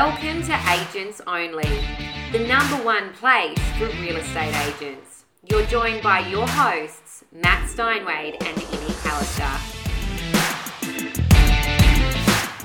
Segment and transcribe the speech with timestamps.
[0.00, 1.70] Welcome to Agents Only,
[2.32, 5.24] the number one place for real estate agents.
[5.48, 9.54] You're joined by your hosts, Matt Steinwade and Amy Callister.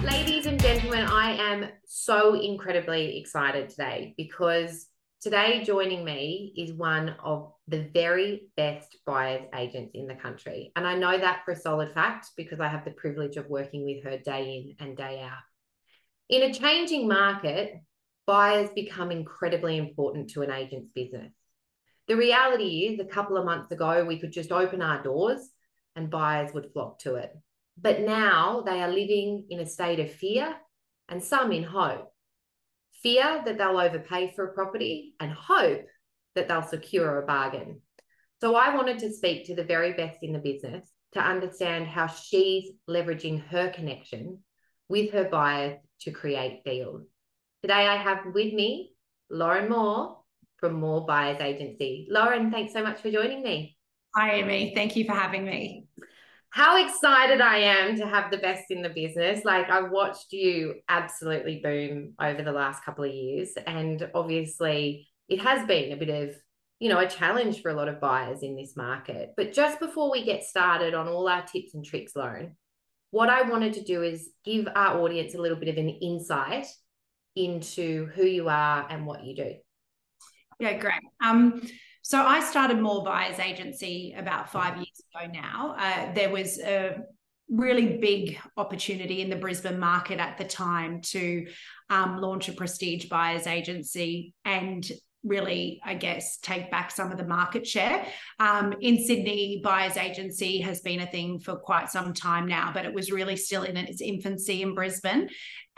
[0.04, 4.88] Ladies and gentlemen, I am so incredibly excited today because
[5.21, 10.71] today joining me is one of the very best buyers agents in the country.
[10.75, 13.85] And I know that for a solid fact because I have the privilege of working
[13.85, 15.43] with her day in and day out.
[16.29, 17.73] In a changing market,
[18.27, 21.33] buyers become incredibly important to an agent's business.
[22.07, 25.49] The reality is, a couple of months ago, we could just open our doors
[25.95, 27.31] and buyers would flock to it.
[27.81, 30.55] But now they are living in a state of fear
[31.07, 32.13] and some in hope.
[33.02, 35.85] Fear that they'll overpay for a property and hope
[36.35, 37.81] that they'll secure a bargain.
[38.39, 42.05] So I wanted to speak to the very best in the business to understand how
[42.05, 44.43] she's leveraging her connection
[44.90, 47.04] with her buyers to create deals.
[47.62, 48.94] Today I have with me
[49.30, 50.18] Lauren Moore
[50.58, 52.08] from Moore Buyers Agency.
[52.09, 53.78] Lauren, thanks so much for joining me.
[54.16, 54.73] Hi, Amy.
[54.76, 55.86] Thank you for having me.
[56.50, 59.45] How excited I am to have the best in the business.
[59.45, 63.52] Like, I've watched you absolutely boom over the last couple of years.
[63.67, 66.36] And obviously, it has been a bit of,
[66.80, 69.34] you know, a challenge for a lot of buyers in this market.
[69.38, 72.58] But just before we get started on all our tips and tricks, Lauren,
[73.11, 76.67] what I wanted to do is give our audience a little bit of an insight
[77.35, 79.53] into who you are and what you do.
[80.59, 81.02] Yeah, great.
[81.23, 81.61] Um,
[82.02, 85.75] so I started Moore Buyers Agency about five years ago now.
[85.77, 86.97] Uh, there was a
[87.49, 91.47] really big opportunity in the Brisbane market at the time to
[91.89, 94.89] um, launch a prestige buyers agency and
[95.23, 98.06] really, I guess, take back some of the market share.
[98.39, 102.86] Um, in Sydney, buyers agency has been a thing for quite some time now, but
[102.86, 105.30] it was really still in its infancy in Brisbane.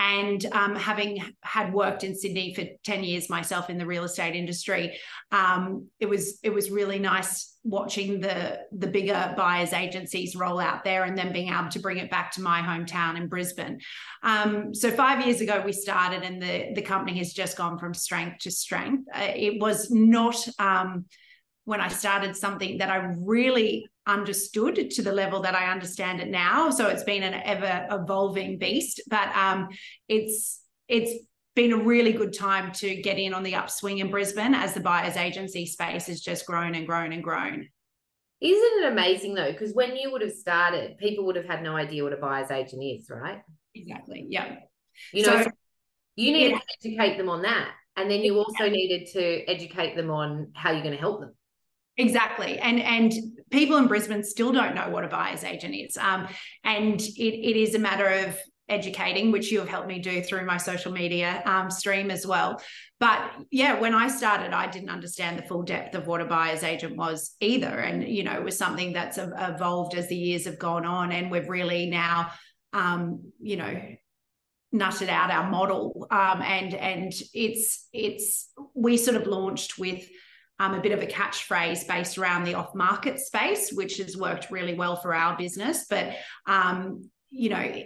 [0.01, 4.35] And um, having had worked in Sydney for 10 years myself in the real estate
[4.35, 4.97] industry,
[5.31, 10.83] um, it was it was really nice watching the the bigger buyers agencies roll out
[10.83, 13.79] there and then being able to bring it back to my hometown in Brisbane.
[14.23, 17.93] Um, so five years ago we started, and the the company has just gone from
[17.93, 19.07] strength to strength.
[19.13, 21.05] Uh, it was not um,
[21.71, 26.27] when I started something that I really understood to the level that I understand it
[26.27, 26.69] now.
[26.69, 29.69] So it's been an ever evolving beast, but um,
[30.09, 34.53] it's it's been a really good time to get in on the upswing in Brisbane
[34.53, 37.69] as the buyers agency space has just grown and grown and grown.
[38.41, 39.53] Isn't it amazing though?
[39.53, 42.51] Because when you would have started, people would have had no idea what a buyer's
[42.51, 43.41] agent is, right?
[43.73, 44.25] Exactly.
[44.27, 44.55] Yeah.
[45.13, 45.51] You know, so,
[46.17, 46.57] you needed yeah.
[46.57, 47.69] to educate them on that.
[47.95, 51.33] And then you also needed to educate them on how you're going to help them.
[52.01, 52.57] Exactly.
[52.57, 53.13] And and
[53.51, 55.97] people in Brisbane still don't know what a buyer's agent is.
[55.97, 56.27] Um,
[56.63, 58.37] and it, it is a matter of
[58.69, 62.61] educating, which you have helped me do through my social media um, stream as well.
[62.99, 63.19] But
[63.51, 66.95] yeah, when I started, I didn't understand the full depth of what a buyer's agent
[66.95, 67.67] was either.
[67.67, 71.11] And, you know, it was something that's evolved as the years have gone on.
[71.11, 72.31] And we've really now,
[72.73, 73.81] um, you know,
[74.73, 76.07] nutted out our model.
[76.09, 80.07] Um, and and it's it's we sort of launched with
[80.61, 84.51] um, a bit of a catchphrase based around the off market space, which has worked
[84.51, 85.87] really well for our business.
[85.89, 87.83] But, um, you know,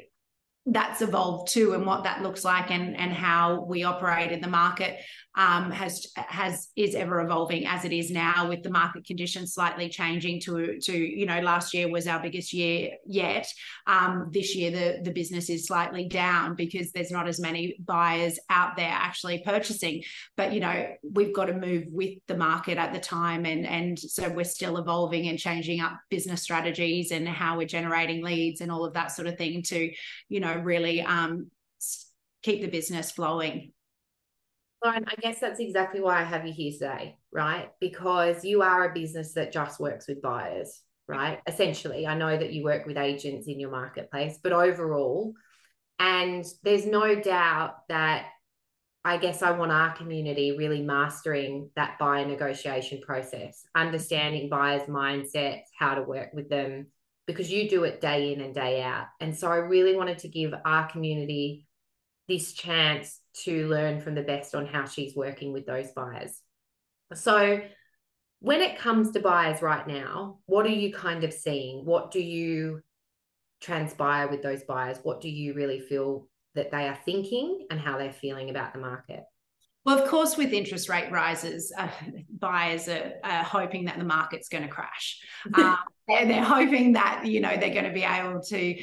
[0.67, 4.47] that's evolved too and what that looks like and and how we operate in the
[4.47, 4.99] market
[5.37, 9.89] um, has has is ever evolving as it is now with the market conditions slightly
[9.89, 13.51] changing to to you know last year was our biggest year yet.
[13.85, 18.39] Um, this year the the business is slightly down because there's not as many buyers
[18.49, 20.03] out there actually purchasing.
[20.37, 23.99] But you know we've got to move with the market at the time and and
[23.99, 28.71] so we're still evolving and changing up business strategies and how we're generating leads and
[28.71, 29.91] all of that sort of thing to
[30.29, 31.51] you know really um,
[32.43, 33.71] keep the business flowing
[34.85, 37.71] Lauren, I guess that's exactly why I have you here today, right?
[37.79, 41.39] Because you are a business that just works with buyers, right?
[41.47, 45.33] Essentially, I know that you work with agents in your marketplace, but overall,
[45.97, 48.27] and there's no doubt that
[49.03, 55.63] I guess I want our community really mastering that buyer negotiation process, understanding buyers' mindsets,
[55.77, 56.87] how to work with them,
[57.27, 59.07] because you do it day in and day out.
[59.19, 61.67] And so I really wanted to give our community
[62.27, 66.39] this chance to learn from the best on how she's working with those buyers.
[67.13, 67.61] So,
[68.39, 71.85] when it comes to buyers right now, what are you kind of seeing?
[71.85, 72.81] What do you
[73.61, 74.99] transpire with those buyers?
[75.01, 78.79] What do you really feel that they are thinking and how they're feeling about the
[78.79, 79.23] market?
[79.85, 81.87] Well, of course, with interest rate rises, uh,
[82.29, 85.21] buyers are, are, hoping that the market's going to crash.
[85.53, 85.77] Um,
[86.07, 88.75] they're, they're hoping that you know they're going to be able to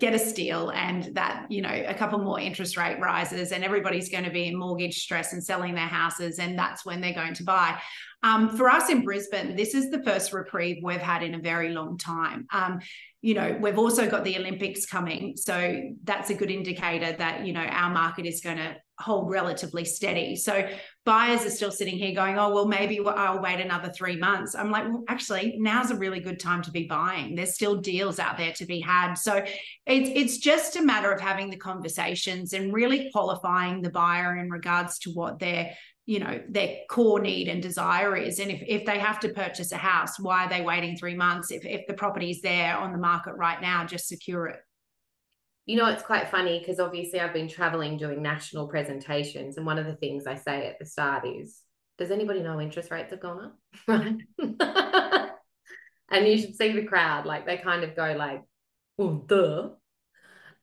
[0.00, 4.08] get a steal and that you know a couple more interest rate rises and everybody's
[4.08, 7.34] going to be in mortgage stress and selling their houses and that's when they're going
[7.34, 7.78] to buy
[8.24, 11.70] um, for us in brisbane this is the first reprieve we've had in a very
[11.70, 12.80] long time um,
[13.22, 17.52] you know we've also got the olympics coming so that's a good indicator that you
[17.52, 20.36] know our market is going to hold relatively steady.
[20.36, 20.68] So
[21.08, 24.54] buyers are still sitting here going, oh, well, maybe I'll wait another three months.
[24.54, 27.34] I'm like, well, actually, now's a really good time to be buying.
[27.34, 29.14] There's still deals out there to be had.
[29.14, 29.42] So
[29.86, 34.50] it's it's just a matter of having the conversations and really qualifying the buyer in
[34.50, 35.72] regards to what their
[36.04, 39.72] you know their core need and desire is and if, if they have to purchase
[39.72, 42.92] a house why are they waiting three months if, if the property is there on
[42.92, 44.58] the market right now just secure it
[45.68, 49.58] you know, it's quite funny because obviously I've been traveling doing national presentations.
[49.58, 51.60] And one of the things I say at the start is,
[51.98, 53.58] does anybody know interest rates have gone up?
[53.86, 54.16] Right.
[56.10, 58.44] and you should see the crowd, like they kind of go like,
[58.96, 59.68] well, duh.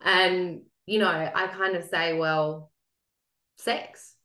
[0.02, 2.72] And, you know, I kind of say, well,
[3.58, 4.16] sex,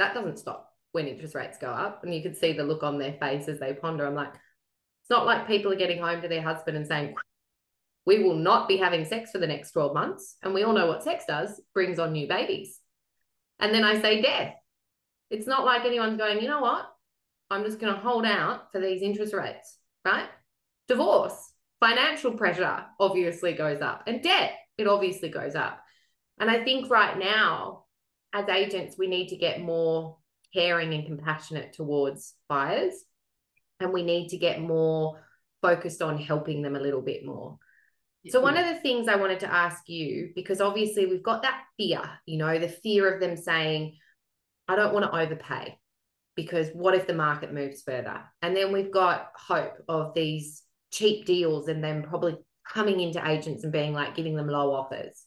[0.00, 2.02] that doesn't stop when interest rates go up.
[2.02, 4.04] And you can see the look on their face as they ponder.
[4.04, 7.14] I'm like, it's not like people are getting home to their husband and saying,
[8.06, 10.36] we will not be having sex for the next 12 months.
[10.42, 12.80] And we all know what sex does brings on new babies.
[13.58, 14.54] And then I say death.
[15.28, 16.86] It's not like anyone's going, you know what?
[17.50, 20.28] I'm just going to hold out for these interest rates, right?
[20.88, 21.34] Divorce,
[21.80, 25.80] financial pressure obviously goes up, and debt, it obviously goes up.
[26.38, 27.84] And I think right now,
[28.32, 30.18] as agents, we need to get more
[30.52, 32.94] caring and compassionate towards buyers.
[33.80, 35.22] And we need to get more
[35.62, 37.58] focused on helping them a little bit more.
[38.30, 41.62] So, one of the things I wanted to ask you, because obviously we've got that
[41.76, 43.96] fear, you know, the fear of them saying,
[44.68, 45.78] I don't want to overpay
[46.34, 48.22] because what if the market moves further?
[48.42, 50.62] And then we've got hope of these
[50.92, 52.36] cheap deals and then probably
[52.68, 55.25] coming into agents and being like giving them low offers.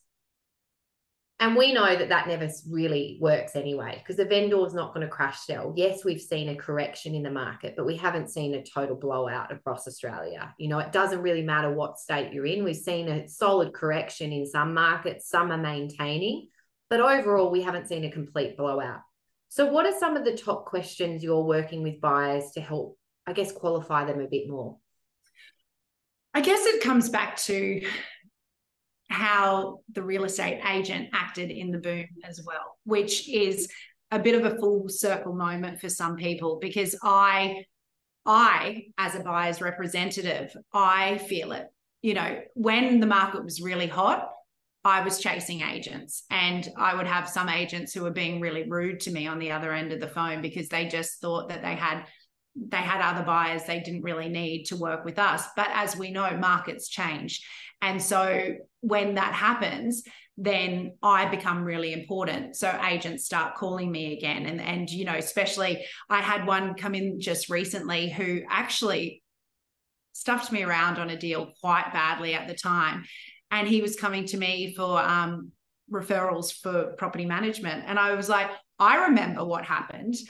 [1.41, 5.05] And we know that that never really works anyway, because the vendor is not going
[5.07, 5.73] to crash sell.
[5.73, 9.49] Yes, we've seen a correction in the market, but we haven't seen a total blowout
[9.49, 10.53] across Australia.
[10.57, 12.65] You know, it doesn't really matter what state you're in.
[12.65, 16.49] We've seen a solid correction in some markets, some are maintaining,
[16.89, 18.99] but overall, we haven't seen a complete blowout.
[19.47, 23.31] So, what are some of the top questions you're working with buyers to help, I
[23.31, 24.77] guess, qualify them a bit more?
[26.33, 27.81] I guess it comes back to
[29.09, 33.67] how the real estate agent acted in the boom as well, which is
[34.11, 37.65] a bit of a full circle moment for some people because I
[38.25, 41.67] I as a buyer's representative, I feel it.
[42.01, 44.29] You know, when the market was really hot,
[44.85, 49.01] I was chasing agents and I would have some agents who were being really rude
[49.01, 51.75] to me on the other end of the phone because they just thought that they
[51.75, 52.05] had
[52.55, 56.11] they had other buyers they didn't really need to work with us but as we
[56.11, 57.45] know markets change
[57.81, 60.03] and so when that happens,
[60.37, 62.55] then I become really important.
[62.55, 64.45] So agents start calling me again.
[64.45, 69.21] And, and, you know, especially I had one come in just recently who actually
[70.13, 73.03] stuffed me around on a deal quite badly at the time.
[73.51, 75.51] And he was coming to me for um,
[75.91, 77.83] referrals for property management.
[77.87, 80.15] And I was like, I remember what happened.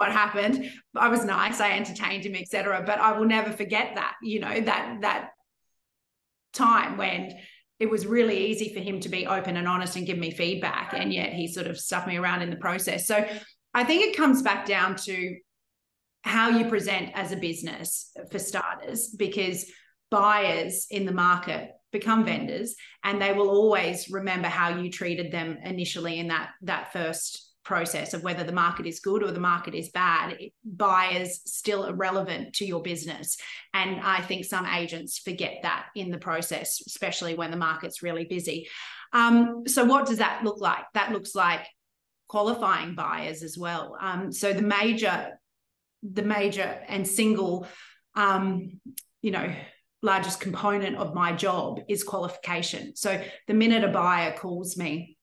[0.00, 0.68] what happened.
[0.96, 1.60] I was nice.
[1.60, 2.82] I entertained him, etc.
[2.86, 4.14] But I will never forget that.
[4.22, 5.30] You know that that
[6.52, 7.36] time when
[7.78, 10.92] it was really easy for him to be open and honest and give me feedback
[10.94, 13.24] and yet he sort of stuffed me around in the process so
[13.72, 15.36] i think it comes back down to
[16.22, 19.70] how you present as a business for starters because
[20.10, 22.74] buyers in the market become vendors
[23.04, 28.14] and they will always remember how you treated them initially in that that first process
[28.14, 32.66] of whether the market is good or the market is bad, buyers still irrelevant to
[32.66, 33.36] your business.
[33.72, 38.24] And I think some agents forget that in the process, especially when the market's really
[38.24, 38.66] busy.
[39.12, 40.84] Um, so, what does that look like?
[40.94, 41.64] That looks like
[42.28, 43.96] qualifying buyers as well.
[44.00, 45.38] Um, so, the major,
[46.02, 47.68] the major and single,
[48.16, 48.80] um,
[49.22, 49.54] you know,
[50.02, 52.96] largest component of my job is qualification.
[52.96, 55.16] So, the minute a buyer calls me,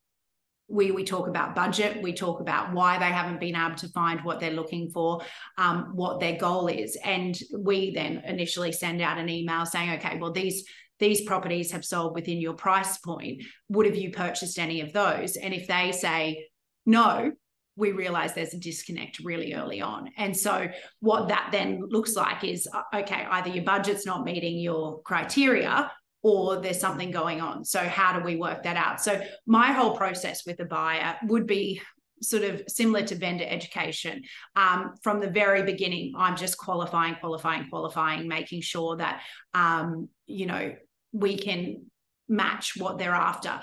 [0.68, 4.20] we we talk about budget we talk about why they haven't been able to find
[4.24, 5.22] what they're looking for
[5.58, 6.98] um, what their goal is.
[7.04, 10.66] And we then initially send out an email saying okay well these
[11.00, 13.44] these properties have sold within your price point.
[13.70, 15.36] Would have you purchased any of those?
[15.38, 16.48] And if they say
[16.86, 17.32] no
[17.78, 20.10] we realize there's a disconnect really early on.
[20.18, 20.68] And so,
[21.00, 25.92] what that then looks like is uh, okay, either your budget's not meeting your criteria,
[26.24, 27.64] or there's something going on.
[27.64, 29.02] So, how do we work that out?
[29.02, 31.82] So, my whole process with a buyer would be
[32.22, 34.24] sort of similar to vendor education.
[34.56, 39.22] Um, from the very beginning, I'm just qualifying, qualifying, qualifying, making sure that,
[39.54, 40.74] um, you know,
[41.12, 41.86] we can
[42.28, 43.60] match what they're after.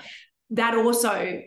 [0.51, 1.41] That also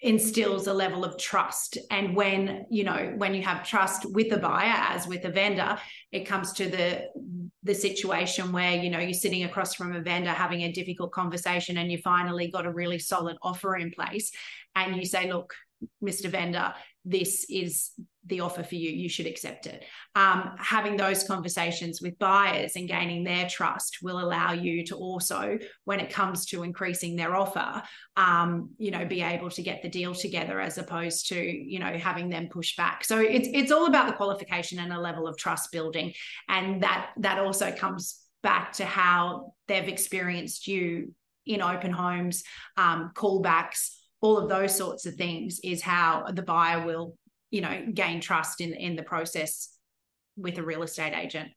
[0.00, 1.76] instills a level of trust.
[1.90, 5.78] And when you know when you have trust with the buyer as with a vendor
[6.12, 7.08] it comes to the
[7.64, 11.78] the situation where you know you're sitting across from a vendor having a difficult conversation
[11.78, 14.30] and you finally got a really solid offer in place
[14.76, 15.54] and you say look
[16.02, 16.72] mr vendor
[17.08, 17.90] this is
[18.26, 18.90] the offer for you.
[18.90, 19.82] You should accept it.
[20.14, 25.58] Um, having those conversations with buyers and gaining their trust will allow you to also
[25.84, 27.82] when it comes to increasing their offer
[28.16, 31.96] um, you know be able to get the deal together as opposed to you know
[31.96, 33.04] having them push back.
[33.04, 36.12] So it's it's all about the qualification and a level of trust building.
[36.48, 41.14] And that that also comes back to how they've experienced you
[41.46, 42.44] in open homes
[42.76, 47.16] um, callbacks all of those sorts of things is how the buyer will
[47.50, 49.74] you know gain trust in in the process
[50.36, 51.50] with a real estate agent.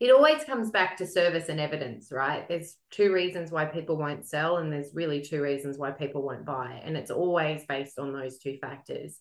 [0.00, 2.48] It always comes back to service and evidence right?
[2.48, 6.46] There's two reasons why people won't sell and there's really two reasons why people won't
[6.46, 9.18] buy and it's always based on those two factors.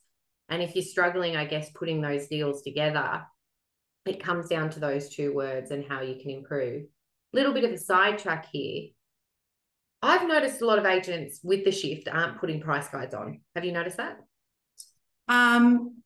[0.48, 3.24] And if you're struggling i guess putting those deals together
[4.06, 6.86] it comes down to those two words and how you can improve.
[7.34, 8.90] Little bit of a sidetrack here
[10.02, 13.42] I've noticed a lot of agents with the shift aren't putting price guides on.
[13.56, 14.18] Have you noticed that?
[15.28, 16.02] Um,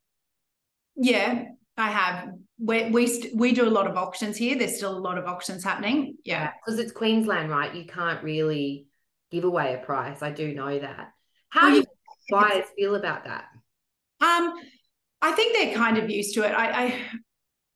[0.96, 1.44] yeah,
[1.76, 2.30] I have.
[2.58, 4.56] We we st- we do a lot of auctions here.
[4.56, 6.16] There's still a lot of auctions happening.
[6.24, 7.74] Yeah, because it's Queensland, right?
[7.74, 8.86] You can't really
[9.30, 10.22] give away a price.
[10.22, 11.12] I do know that.
[11.48, 11.86] How well, do
[12.30, 13.44] buyers feel about that?
[14.20, 14.54] Um,
[15.20, 16.52] I think they're kind of used to it.
[16.52, 17.00] I, I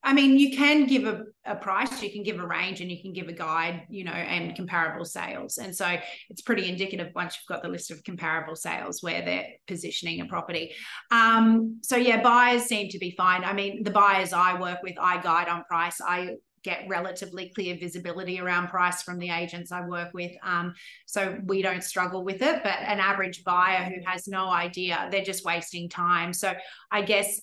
[0.02, 3.02] I mean, you can give a, a price, you can give a range, and you
[3.02, 5.58] can give a guide, you know, and comparable sales.
[5.58, 5.96] And so
[6.30, 10.26] it's pretty indicative once you've got the list of comparable sales where they're positioning a
[10.26, 10.72] property.
[11.10, 13.44] Um, so yeah, buyers seem to be fine.
[13.44, 16.00] I mean, the buyers I work with, I guide on price.
[16.00, 20.32] I get relatively clear visibility around price from the agents I work with.
[20.42, 20.74] Um,
[21.06, 22.62] so we don't struggle with it.
[22.62, 26.32] But an average buyer who has no idea, they're just wasting time.
[26.32, 26.52] So
[26.90, 27.40] I guess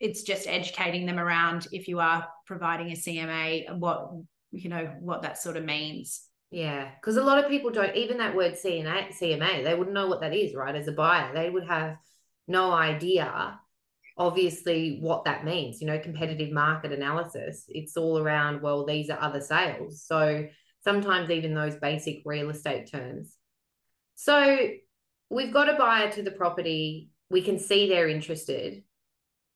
[0.00, 4.10] it's just educating them around if you are providing a CMA, what
[4.52, 6.22] you know what that sort of means.
[6.50, 10.06] Yeah, because a lot of people don't even that word CNA, CMA, they wouldn't know
[10.06, 10.74] what that is, right?
[10.74, 11.96] As a buyer, they would have
[12.46, 13.58] no idea,
[14.16, 15.80] obviously, what that means.
[15.80, 17.64] You know, competitive market analysis.
[17.68, 18.62] It's all around.
[18.62, 20.04] Well, these are other sales.
[20.06, 20.46] So
[20.84, 23.34] sometimes even those basic real estate terms.
[24.14, 24.68] So
[25.28, 27.10] we've got a buyer to the property.
[27.28, 28.84] We can see they're interested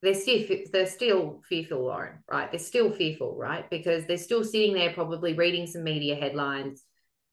[0.02, 0.42] they're still
[0.72, 2.50] they're still fearful, Lauren, right?
[2.50, 3.68] They're still fearful, right?
[3.68, 6.84] Because they're still sitting there probably reading some media headlines.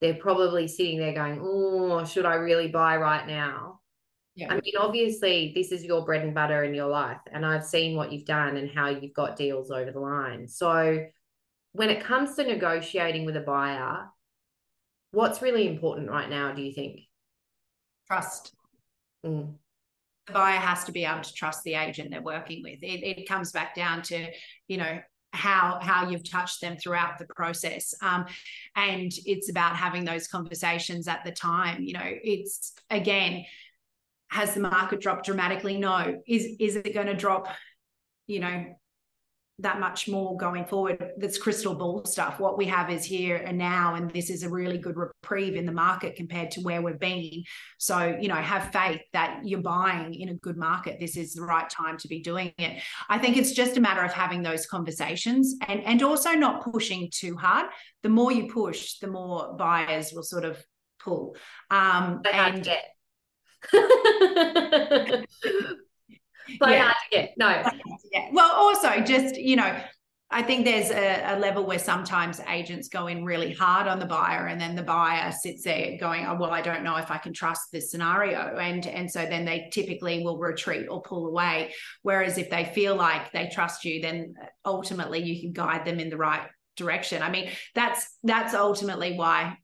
[0.01, 3.79] They're probably sitting there going, "Oh, should I really buy right now?"
[4.35, 4.51] Yeah.
[4.51, 7.95] I mean, obviously, this is your bread and butter in your life, and I've seen
[7.95, 10.47] what you've done and how you've got deals over the line.
[10.47, 11.05] So,
[11.71, 14.09] when it comes to negotiating with a buyer,
[15.11, 16.51] what's really important right now?
[16.51, 17.01] Do you think?
[18.07, 18.53] Trust.
[19.25, 19.55] Mm
[20.27, 22.79] the buyer has to be able to trust the agent they're working with.
[22.83, 24.27] It, it comes back down to,
[24.67, 24.99] you know,
[25.33, 27.93] how how you've touched them throughout the process.
[28.01, 28.25] Um,
[28.75, 33.45] and it's about having those conversations at the time you know it's again
[34.29, 35.77] has the market dropped dramatically?
[35.77, 36.21] No.
[36.27, 37.47] Is is it going to drop
[38.25, 38.65] you know
[39.59, 41.13] that much more going forward.
[41.17, 42.39] That's crystal ball stuff.
[42.39, 45.65] What we have is here and now, and this is a really good reprieve in
[45.65, 47.43] the market compared to where we've been.
[47.79, 50.99] So, you know, have faith that you're buying in a good market.
[50.99, 52.83] This is the right time to be doing it.
[53.09, 57.09] I think it's just a matter of having those conversations and and also not pushing
[57.11, 57.67] too hard.
[58.03, 60.63] The more you push, the more buyers will sort of
[60.99, 61.35] pull.
[61.71, 62.69] Um, and
[66.59, 66.83] play yeah.
[66.83, 67.33] hard to get.
[67.37, 67.63] No.
[68.11, 68.29] Yeah.
[68.31, 69.77] Well, also just, you know,
[70.29, 74.05] I think there's a, a, level where sometimes agents go in really hard on the
[74.05, 77.17] buyer, and then the buyer sits there going, "Oh, well, I don't know if I
[77.17, 81.73] can trust this scenario," and and so then they typically will retreat or pull away.
[82.01, 84.33] Whereas if they feel like they trust you, then
[84.65, 87.23] ultimately you can guide them in the right direction.
[87.23, 89.57] I mean, that's that's ultimately why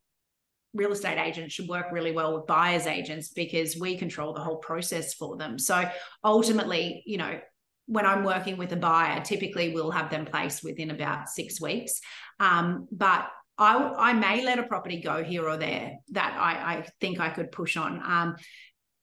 [0.74, 4.58] real estate agents should work really well with buyers agents because we control the whole
[4.58, 5.60] process for them.
[5.60, 5.88] So
[6.24, 7.39] ultimately, you know,
[7.86, 12.00] when I'm working with a buyer, typically we'll have them placed within about six weeks.
[12.39, 13.27] Um, but
[13.58, 17.30] I, I may let a property go here or there that I, I think I
[17.30, 18.01] could push on.
[18.03, 18.36] Um,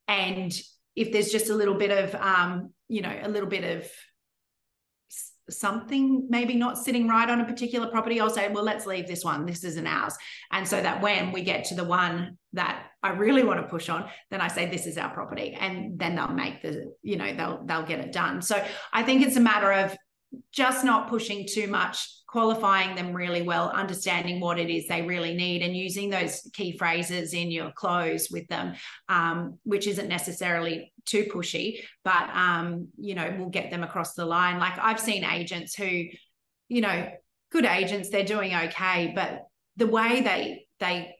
[0.09, 0.53] and
[0.97, 3.91] if there's just a little bit of, um, you know, a little bit of
[5.50, 9.25] something maybe not sitting right on a particular property, I'll say, well, let's leave this
[9.25, 9.47] one.
[9.47, 10.16] This isn't ours.
[10.52, 13.88] And so that when we get to the one that I really want to push
[13.88, 15.57] on, then I say, this is our property.
[15.59, 18.42] And then they'll make the, you know, they'll they'll get it done.
[18.42, 19.97] So I think it's a matter of
[20.53, 25.35] just not pushing too much qualifying them really well, understanding what it is they really
[25.35, 28.73] need, and using those key phrases in your close with them,
[29.09, 34.25] um, which isn't necessarily too pushy, but um, you know, will get them across the
[34.25, 34.61] line.
[34.61, 36.05] Like I've seen agents who,
[36.69, 37.09] you know,
[37.51, 41.17] good agents, they're doing okay, but the way they they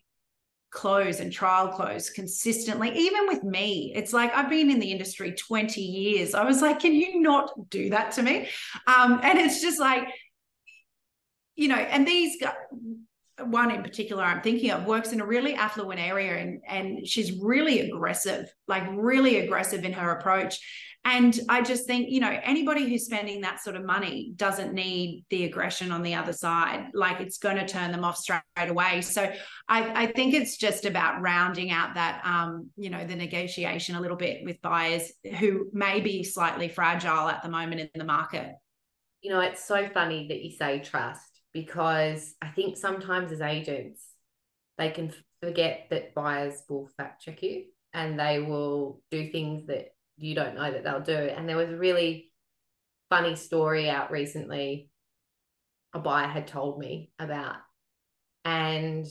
[0.71, 3.93] close and trial close consistently even with me.
[3.95, 6.35] It's like i've been in the industry 20 years.
[6.35, 8.49] I was like can you not do that to me?
[8.87, 10.09] Um, and it's just like
[11.57, 12.43] you know, and these
[13.47, 17.33] one in particular I'm thinking of works in a really affluent area and and she's
[17.41, 20.61] really aggressive, like really aggressive in her approach.
[21.03, 25.25] And I just think, you know, anybody who's spending that sort of money doesn't need
[25.31, 26.89] the aggression on the other side.
[26.93, 29.01] Like it's going to turn them off straight away.
[29.01, 29.23] So
[29.67, 34.01] I, I think it's just about rounding out that, um, you know, the negotiation a
[34.01, 38.53] little bit with buyers who may be slightly fragile at the moment in the market.
[39.23, 44.03] You know, it's so funny that you say trust because I think sometimes as agents,
[44.79, 49.95] they can forget that buyers will fact check you and they will do things that
[50.17, 51.13] you don't know that they'll do.
[51.13, 52.31] And there was a really
[53.09, 54.89] funny story out recently
[55.93, 57.57] a buyer had told me about.
[58.45, 59.07] And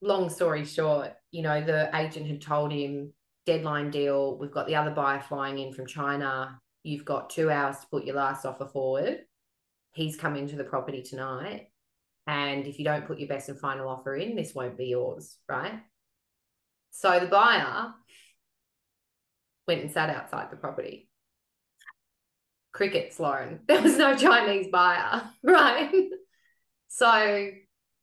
[0.00, 3.12] long story short, you know, the agent had told him,
[3.46, 6.60] deadline deal, we've got the other buyer flying in from China.
[6.84, 9.24] You've got two hours to put your last offer forward
[9.98, 11.66] he's come into the property tonight.
[12.28, 15.36] And if you don't put your best and final offer in, this won't be yours,
[15.48, 15.80] right?
[16.92, 17.92] So the buyer
[19.66, 21.10] went and sat outside the property.
[22.72, 23.60] Crickets, Lauren.
[23.66, 25.92] There was no Chinese buyer, right?
[26.88, 27.48] so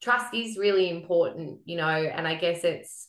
[0.01, 3.07] trust is really important, you know, and I guess it's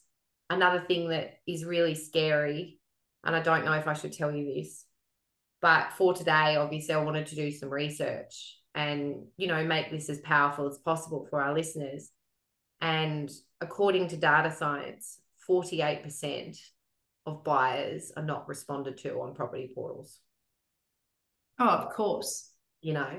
[0.48, 2.78] another thing that is really scary.
[3.24, 4.84] And I don't know if I should tell you this,
[5.60, 10.08] but for today, obviously, I wanted to do some research and you know make this
[10.08, 12.10] as powerful as possible for our listeners.
[12.80, 13.30] And
[13.60, 16.58] according to data science 48%
[17.24, 20.20] of buyers are not responded to on property portals.
[21.58, 22.50] Oh of course.
[22.82, 23.18] You know?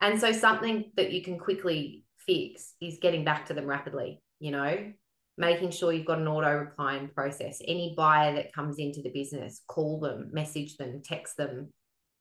[0.00, 4.50] And so something that you can quickly fix is getting back to them rapidly you
[4.50, 4.92] know?
[5.38, 7.62] Making sure you've got an auto replying process.
[7.66, 11.72] Any buyer that comes into the business call them message them text them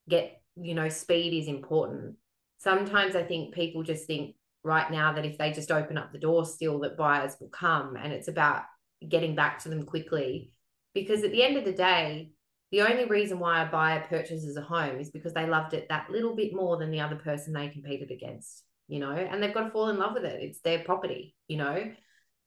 [0.08, 2.16] get you know speed is important
[2.62, 6.20] sometimes I think people just think right now that if they just open up the
[6.20, 8.64] door still that buyers will come and it's about
[9.08, 10.52] getting back to them quickly.
[10.94, 12.32] Because at the end of the day
[12.72, 16.10] the only reason why a buyer purchases a home is because they loved it that
[16.10, 19.66] little bit more than the other person they competed against you know and they've got
[19.66, 20.42] to fall in love with it.
[20.42, 21.92] It's their property you know?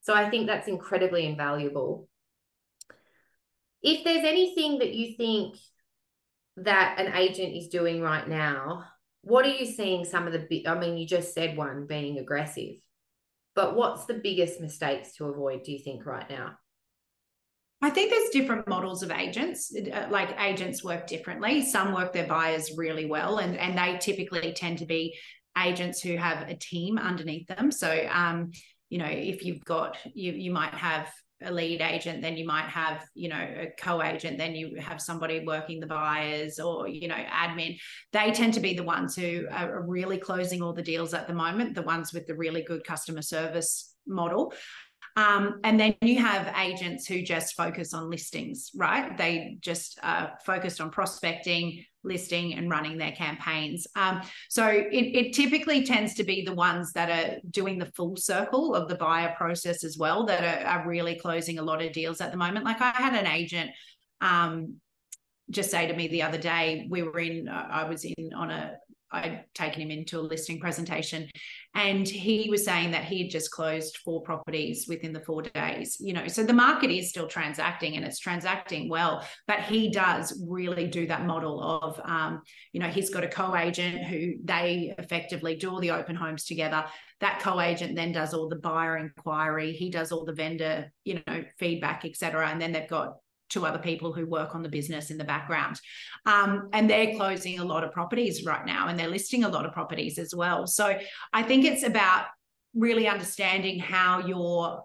[0.02, 2.08] So i think that's incredibly invaluable.
[3.82, 5.56] If there's anything that you think
[6.56, 8.84] that an agent is doing right now
[9.24, 12.18] what are you seeing some of the big i mean you just said one being
[12.18, 12.74] aggressive
[13.54, 16.56] but what's the biggest mistakes to avoid do you think right now
[17.82, 19.70] I think there's different models of agents.
[19.76, 21.62] Uh, like agents work differently.
[21.62, 25.14] Some work their buyers really well, and, and they typically tend to be
[25.58, 27.70] agents who have a team underneath them.
[27.70, 28.52] So, um,
[28.88, 31.12] you know, if you've got you, you might have
[31.44, 35.44] a lead agent then you might have you know a co-agent then you have somebody
[35.44, 37.78] working the buyers or you know admin.
[38.12, 41.34] They tend to be the ones who are really closing all the deals at the
[41.34, 44.52] moment the ones with the really good customer service model
[45.16, 49.16] um, and then you have agents who just focus on listings, right?
[49.16, 53.86] They just uh, focused on prospecting, listing, and running their campaigns.
[53.94, 58.16] Um, so it, it typically tends to be the ones that are doing the full
[58.16, 61.92] circle of the buyer process as well, that are, are really closing a lot of
[61.92, 62.64] deals at the moment.
[62.64, 63.70] Like I had an agent
[64.20, 64.76] um,
[65.50, 68.50] just say to me the other day, we were in, uh, I was in on
[68.50, 68.76] a
[69.14, 71.28] I'd taken him into a listing presentation
[71.74, 75.96] and he was saying that he had just closed four properties within the four days
[76.00, 76.26] you know.
[76.28, 81.06] So the market is still transacting and it's transacting well but he does really do
[81.06, 85.80] that model of um, you know he's got a co-agent who they effectively do all
[85.80, 86.84] the open homes together.
[87.20, 89.72] That co-agent then does all the buyer inquiry.
[89.72, 93.16] He does all the vendor you know feedback etc and then they've got
[93.50, 95.80] to other people who work on the business in the background.
[96.26, 99.66] Um, and they're closing a lot of properties right now and they're listing a lot
[99.66, 100.66] of properties as well.
[100.66, 100.98] So
[101.32, 102.26] I think it's about
[102.74, 104.82] really understanding how your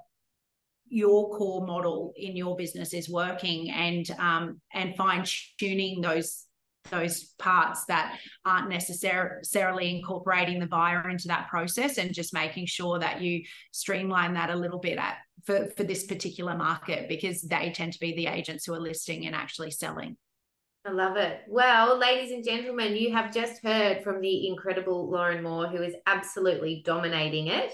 [0.91, 5.23] your core model in your business is working and um, and fine
[5.59, 6.45] tuning those
[6.89, 12.97] those parts that aren't necessarily incorporating the buyer into that process and just making sure
[12.99, 15.17] that you streamline that a little bit at,
[15.49, 19.25] for, for this particular market because they tend to be the agents who are listing
[19.25, 20.15] and actually selling.
[20.85, 21.39] I love it.
[21.47, 25.95] Well, ladies and gentlemen, you have just heard from the incredible Lauren Moore, who is
[26.05, 27.73] absolutely dominating it